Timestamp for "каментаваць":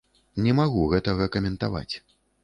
1.35-1.93